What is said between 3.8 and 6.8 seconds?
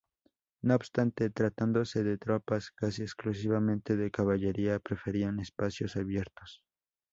de caballería, preferían espacios abiertos.